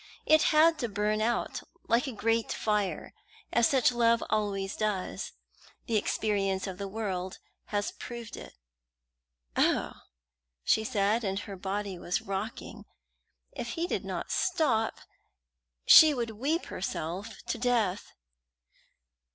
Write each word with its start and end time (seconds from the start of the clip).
It 0.25 0.41
had 0.49 0.79
to 0.79 0.89
burn 0.89 1.21
out, 1.21 1.61
like 1.87 2.07
a 2.07 2.11
great 2.11 2.51
fire, 2.51 3.13
as 3.53 3.67
such 3.69 3.91
love 3.91 4.23
always 4.31 4.75
does. 4.75 5.33
The 5.85 5.95
experience 5.95 6.65
of 6.65 6.79
the 6.79 6.87
world 6.87 7.37
has 7.65 7.91
proved 7.91 8.35
it." 8.35 8.55
"Oh!" 9.55 9.93
she 10.63 10.85
cried, 10.87 11.23
and 11.23 11.37
her 11.41 11.55
body 11.55 11.99
was 11.99 12.19
rocking. 12.19 12.85
If 13.51 13.73
he 13.73 13.85
did 13.85 14.03
not 14.03 14.31
stop, 14.31 15.01
she 15.85 16.15
would 16.15 16.31
weep 16.31 16.65
herself 16.65 17.35
to 17.45 17.59
death. 17.59 18.07